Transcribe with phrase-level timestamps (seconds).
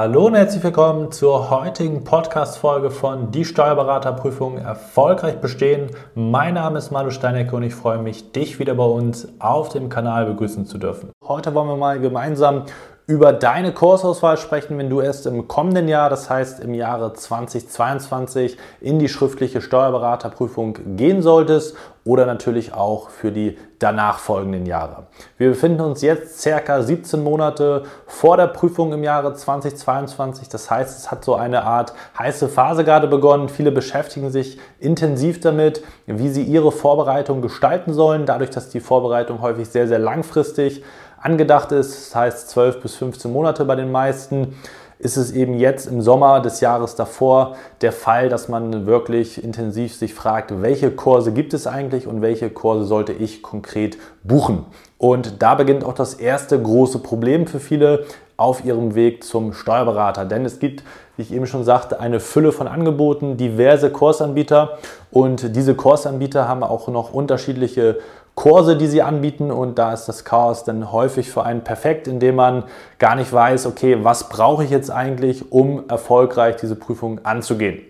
[0.00, 5.90] Hallo und herzlich willkommen zur heutigen Podcast-Folge von Die Steuerberaterprüfung erfolgreich bestehen.
[6.14, 9.88] Mein Name ist Manu Steinecke und ich freue mich, dich wieder bei uns auf dem
[9.88, 11.10] Kanal begrüßen zu dürfen.
[11.26, 12.62] Heute wollen wir mal gemeinsam
[13.08, 18.58] über deine Kursauswahl sprechen, wenn du erst im kommenden Jahr, das heißt im Jahre 2022,
[18.82, 25.06] in die schriftliche Steuerberaterprüfung gehen solltest oder natürlich auch für die danach folgenden Jahre.
[25.38, 30.50] Wir befinden uns jetzt circa 17 Monate vor der Prüfung im Jahre 2022.
[30.50, 33.48] Das heißt, es hat so eine Art heiße Phase gerade begonnen.
[33.48, 39.40] Viele beschäftigen sich intensiv damit, wie sie ihre Vorbereitung gestalten sollen, dadurch, dass die Vorbereitung
[39.40, 40.82] häufig sehr, sehr langfristig
[41.20, 44.54] angedacht ist, das heißt 12 bis 15 Monate bei den meisten,
[44.98, 49.94] ist es eben jetzt im Sommer des Jahres davor der Fall, dass man wirklich intensiv
[49.94, 54.64] sich fragt, welche Kurse gibt es eigentlich und welche Kurse sollte ich konkret buchen.
[54.98, 60.24] Und da beginnt auch das erste große Problem für viele auf ihrem Weg zum Steuerberater.
[60.24, 60.82] Denn es gibt,
[61.16, 64.78] wie ich eben schon sagte, eine Fülle von Angeboten, diverse Kursanbieter
[65.10, 67.98] und diese Kursanbieter haben auch noch unterschiedliche
[68.38, 72.36] Kurse, die sie anbieten und da ist das Chaos dann häufig für einen perfekt, indem
[72.36, 72.62] man
[73.00, 77.80] gar nicht weiß, okay, was brauche ich jetzt eigentlich, um erfolgreich diese Prüfung anzugehen.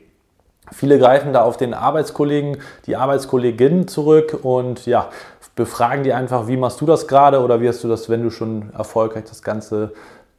[0.73, 5.11] Viele greifen da auf den Arbeitskollegen, die Arbeitskollegin zurück und ja,
[5.55, 8.31] befragen die einfach, wie machst du das gerade oder wie hast du das, wenn du
[8.31, 9.93] schon erfolgreich das Ganze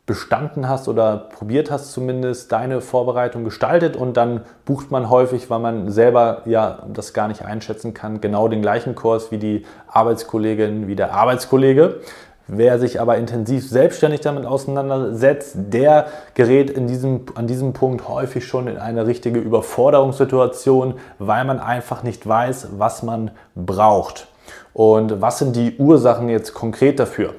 [0.10, 5.60] bestanden hast oder probiert hast zumindest, deine Vorbereitung gestaltet und dann bucht man häufig, weil
[5.60, 10.88] man selber ja das gar nicht einschätzen kann, genau den gleichen Kurs wie die Arbeitskollegin,
[10.88, 12.00] wie der Arbeitskollege.
[12.48, 18.48] Wer sich aber intensiv selbstständig damit auseinandersetzt, der gerät in diesem, an diesem Punkt häufig
[18.48, 24.26] schon in eine richtige Überforderungssituation, weil man einfach nicht weiß, was man braucht.
[24.74, 27.36] Und was sind die Ursachen jetzt konkret dafür?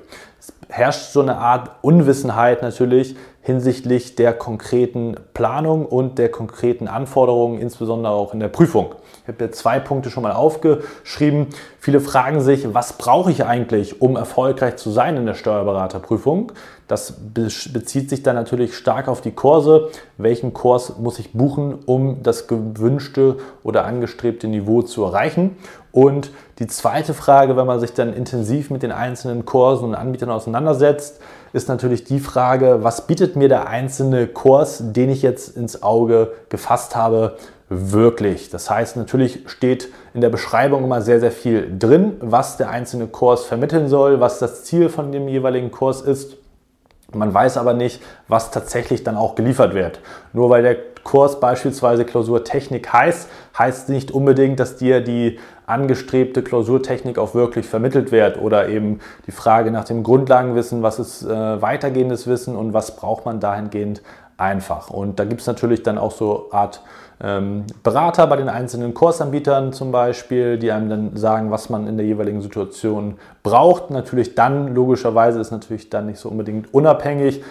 [0.68, 8.12] Herrscht so eine Art Unwissenheit natürlich hinsichtlich der konkreten Planung und der konkreten Anforderungen, insbesondere
[8.12, 8.94] auch in der Prüfung.
[9.22, 11.48] Ich habe hier zwei Punkte schon mal aufgeschrieben.
[11.78, 16.52] Viele fragen sich, was brauche ich eigentlich, um erfolgreich zu sein in der Steuerberaterprüfung?
[16.90, 19.90] Das bezieht sich dann natürlich stark auf die Kurse.
[20.18, 25.56] Welchen Kurs muss ich buchen, um das gewünschte oder angestrebte Niveau zu erreichen?
[25.92, 30.30] Und die zweite Frage, wenn man sich dann intensiv mit den einzelnen Kursen und Anbietern
[30.30, 31.20] auseinandersetzt,
[31.52, 36.32] ist natürlich die Frage, was bietet mir der einzelne Kurs, den ich jetzt ins Auge
[36.48, 37.36] gefasst habe,
[37.68, 38.50] wirklich.
[38.50, 43.06] Das heißt, natürlich steht in der Beschreibung immer sehr, sehr viel drin, was der einzelne
[43.06, 46.36] Kurs vermitteln soll, was das Ziel von dem jeweiligen Kurs ist.
[47.12, 50.00] Man weiß aber nicht, was tatsächlich dann auch geliefert wird.
[50.32, 53.28] Nur weil der Kurs beispielsweise Klausurtechnik heißt,
[53.58, 59.32] heißt nicht unbedingt, dass dir die angestrebte Klausurtechnik auch wirklich vermittelt wird oder eben die
[59.32, 64.02] Frage nach dem Grundlagenwissen, was ist äh, weitergehendes Wissen und was braucht man dahingehend
[64.40, 64.90] einfach.
[64.90, 66.82] Und da gibt es natürlich dann auch so Art
[67.22, 71.96] ähm, Berater bei den einzelnen Kursanbietern zum Beispiel, die einem dann sagen, was man in
[71.96, 73.90] der jeweiligen Situation braucht.
[73.90, 77.42] Natürlich dann, logischerweise ist natürlich dann nicht so unbedingt unabhängig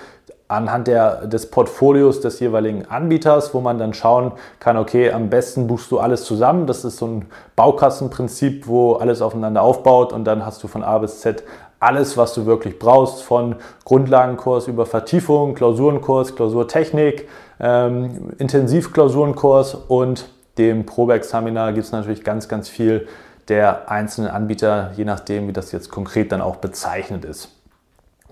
[0.47, 5.67] anhand der, des Portfolios des jeweiligen Anbieters, wo man dann schauen kann, okay, am besten
[5.67, 6.65] buchst du alles zusammen.
[6.65, 10.97] Das ist so ein Baukastenprinzip, wo alles aufeinander aufbaut und dann hast du von A
[10.97, 11.43] bis Z
[11.79, 17.27] alles, was du wirklich brauchst, von Grundlagenkurs über Vertiefung, Klausurenkurs, Klausurtechnik,
[17.59, 23.07] ähm, Intensivklausurenkurs und dem Probeexaminar gibt es natürlich ganz, ganz viel
[23.47, 27.55] der einzelnen Anbieter, je nachdem, wie das jetzt konkret dann auch bezeichnet ist.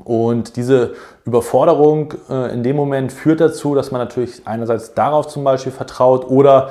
[0.04, 0.94] Und diese
[1.26, 6.30] Überforderung äh, in dem Moment führt dazu, dass man natürlich einerseits darauf zum Beispiel vertraut
[6.30, 6.70] oder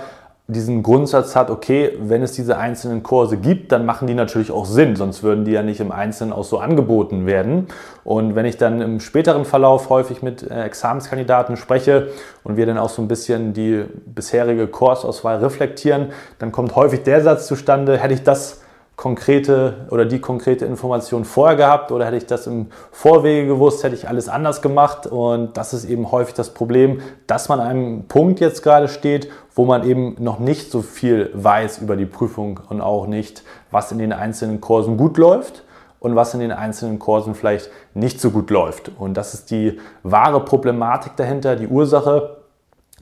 [0.49, 4.65] diesen Grundsatz hat, okay, wenn es diese einzelnen Kurse gibt, dann machen die natürlich auch
[4.65, 7.67] Sinn, sonst würden die ja nicht im Einzelnen auch so angeboten werden.
[8.05, 12.11] Und wenn ich dann im späteren Verlauf häufig mit äh, Examenskandidaten spreche
[12.45, 17.23] und wir dann auch so ein bisschen die bisherige Kursauswahl reflektieren, dann kommt häufig der
[17.23, 18.61] Satz zustande, hätte ich das
[18.97, 23.95] konkrete oder die konkrete Information vorher gehabt oder hätte ich das im Vorwege gewusst, hätte
[23.95, 25.07] ich alles anders gemacht.
[25.07, 29.31] Und das ist eben häufig das Problem, dass man an einem Punkt jetzt gerade steht,
[29.55, 33.93] wo man eben noch nicht so viel weiß über die Prüfung und auch nicht, was
[33.93, 35.63] in den einzelnen Kursen gut läuft
[36.01, 38.91] und was in den einzelnen Kursen vielleicht nicht so gut läuft.
[38.99, 42.36] Und das ist die wahre Problematik dahinter, die Ursache,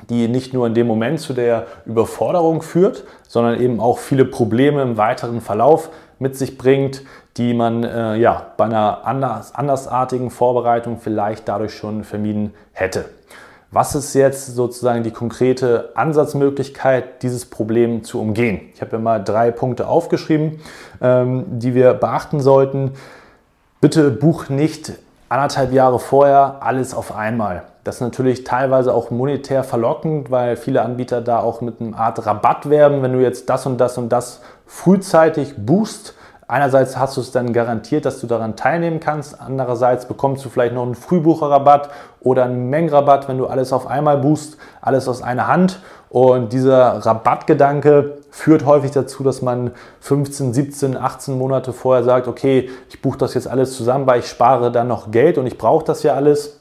[0.09, 4.83] die nicht nur in dem Moment zu der Überforderung führt, sondern eben auch viele Probleme
[4.83, 7.03] im weiteren Verlauf mit sich bringt,
[7.37, 13.07] die man äh, ja, bei einer anders, andersartigen Vorbereitung vielleicht dadurch schon vermieden hätte.
[13.71, 18.61] Was ist jetzt sozusagen die konkrete Ansatzmöglichkeit, dieses Problem zu umgehen?
[18.73, 20.61] Ich habe ja mal drei Punkte aufgeschrieben,
[21.01, 22.93] ähm, die wir beachten sollten.
[23.81, 24.93] Bitte buch nicht
[25.35, 27.65] anderthalb Jahre vorher alles auf einmal.
[27.83, 32.25] Das ist natürlich teilweise auch monetär verlockend, weil viele Anbieter da auch mit einer Art
[32.25, 36.15] Rabatt werben, wenn du jetzt das und das und das frühzeitig buchst.
[36.47, 39.41] Einerseits hast du es dann garantiert, dass du daran teilnehmen kannst.
[39.41, 41.89] Andererseits bekommst du vielleicht noch einen Frühbucherrabatt
[42.21, 45.81] oder einen Mengenrabatt, wenn du alles auf einmal buchst, alles aus einer Hand.
[46.11, 52.71] Und dieser Rabattgedanke führt häufig dazu, dass man 15, 17, 18 Monate vorher sagt, okay,
[52.89, 55.85] ich buche das jetzt alles zusammen, weil ich spare dann noch Geld und ich brauche
[55.85, 56.54] das ja alles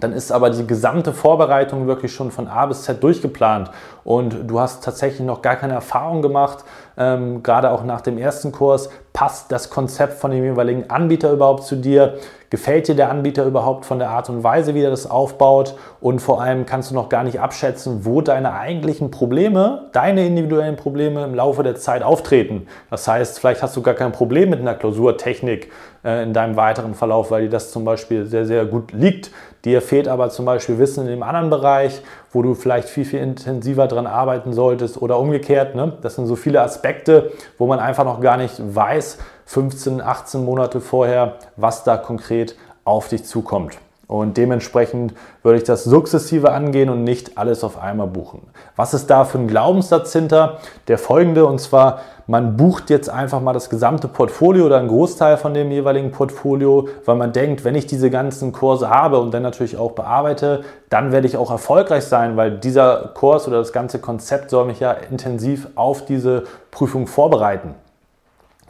[0.00, 3.70] dann ist aber die gesamte Vorbereitung wirklich schon von A bis Z durchgeplant
[4.04, 6.64] und du hast tatsächlich noch gar keine Erfahrung gemacht,
[6.96, 11.64] ähm, gerade auch nach dem ersten Kurs, passt das Konzept von dem jeweiligen Anbieter überhaupt
[11.64, 12.18] zu dir?
[12.50, 15.74] Gefällt dir der Anbieter überhaupt von der Art und Weise, wie er das aufbaut?
[16.00, 20.76] Und vor allem kannst du noch gar nicht abschätzen, wo deine eigentlichen Probleme, deine individuellen
[20.76, 22.66] Probleme im Laufe der Zeit auftreten.
[22.90, 25.70] Das heißt, vielleicht hast du gar kein Problem mit einer Klausurtechnik
[26.04, 29.30] äh, in deinem weiteren Verlauf, weil dir das zum Beispiel sehr, sehr gut liegt.
[29.66, 32.00] Dir fehlt aber zum Beispiel Wissen in dem anderen Bereich,
[32.32, 35.74] wo du vielleicht viel, viel intensiver dran arbeiten solltest oder umgekehrt.
[35.74, 35.92] Ne?
[36.00, 39.18] Das sind so viele Aspekte, wo man einfach noch gar nicht weiß,
[39.48, 42.54] 15, 18 Monate vorher, was da konkret
[42.84, 43.78] auf dich zukommt.
[44.06, 48.42] Und dementsprechend würde ich das sukzessive angehen und nicht alles auf einmal buchen.
[48.76, 50.58] Was ist da für ein Glaubenssatz hinter?
[50.86, 55.38] Der folgende, und zwar, man bucht jetzt einfach mal das gesamte Portfolio oder einen Großteil
[55.38, 59.42] von dem jeweiligen Portfolio, weil man denkt, wenn ich diese ganzen Kurse habe und dann
[59.42, 63.98] natürlich auch bearbeite, dann werde ich auch erfolgreich sein, weil dieser Kurs oder das ganze
[63.98, 67.74] Konzept soll mich ja intensiv auf diese Prüfung vorbereiten.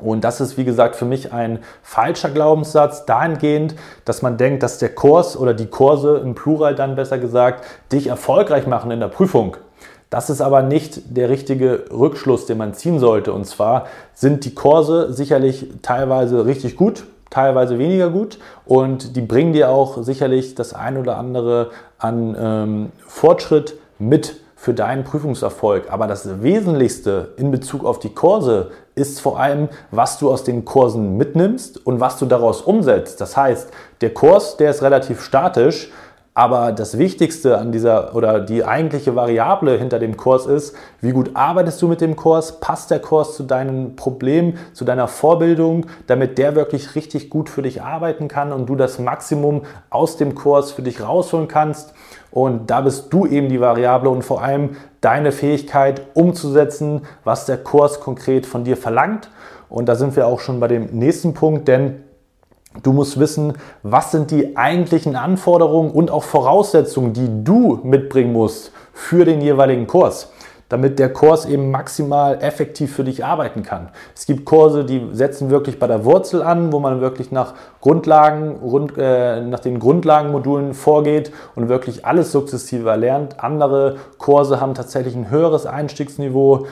[0.01, 3.75] Und das ist, wie gesagt, für mich ein falscher Glaubenssatz dahingehend,
[4.05, 8.07] dass man denkt, dass der Kurs oder die Kurse im Plural dann besser gesagt dich
[8.07, 9.57] erfolgreich machen in der Prüfung.
[10.11, 13.33] Das ist aber nicht der richtige Rückschluss, den man ziehen sollte.
[13.33, 19.53] Und zwar sind die Kurse sicherlich teilweise richtig gut, teilweise weniger gut und die bringen
[19.53, 25.93] dir auch sicherlich das ein oder andere an ähm, Fortschritt mit für deinen Prüfungserfolg.
[25.93, 30.65] Aber das Wesentlichste in Bezug auf die Kurse ist vor allem, was du aus den
[30.65, 33.21] Kursen mitnimmst und was du daraus umsetzt.
[33.21, 35.91] Das heißt, der Kurs, der ist relativ statisch,
[36.39, 41.33] aber das Wichtigste an dieser oder die eigentliche Variable hinter dem Kurs ist, wie gut
[41.35, 42.61] arbeitest du mit dem Kurs?
[42.61, 47.63] Passt der Kurs zu deinen Problemen, zu deiner Vorbildung, damit der wirklich richtig gut für
[47.63, 51.93] dich arbeiten kann und du das Maximum aus dem Kurs für dich rausholen kannst?
[52.31, 57.57] Und da bist du eben die Variable und vor allem deine Fähigkeit umzusetzen, was der
[57.57, 59.29] Kurs konkret von dir verlangt.
[59.69, 62.05] Und da sind wir auch schon bei dem nächsten Punkt, denn
[62.83, 68.73] Du musst wissen, was sind die eigentlichen Anforderungen und auch Voraussetzungen, die du mitbringen musst
[68.93, 70.31] für den jeweiligen Kurs,
[70.69, 73.89] damit der Kurs eben maximal effektiv für dich arbeiten kann.
[74.15, 78.57] Es gibt Kurse, die setzen wirklich bei der Wurzel an, wo man wirklich nach Grundlagen,
[78.57, 83.43] rund, äh, nach den Grundlagenmodulen vorgeht und wirklich alles sukzessive erlernt.
[83.43, 86.67] Andere Kurse haben tatsächlich ein höheres Einstiegsniveau.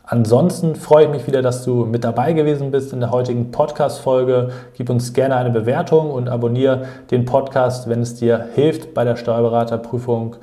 [0.10, 4.52] Ansonsten freue ich mich wieder, dass du mit dabei gewesen bist in der heutigen Podcast-Folge.
[4.74, 9.18] Gib uns gerne eine Bewertung und abonniere den Podcast, wenn es dir hilft, bei der
[9.18, 10.38] Steuerberaterprüfung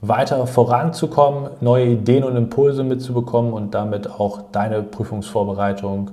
[0.00, 6.12] weiter voranzukommen, neue Ideen und Impulse mitzubekommen und damit auch deine Prüfungsvorbereitung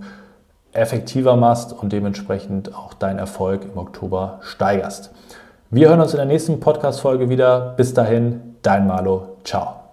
[0.74, 5.12] effektiver machst und dementsprechend auch deinen Erfolg im Oktober steigerst.
[5.70, 7.76] Wir hören uns in der nächsten Podcast-Folge wieder.
[7.78, 9.38] Bis dahin, dein Malo.
[9.44, 9.85] Ciao.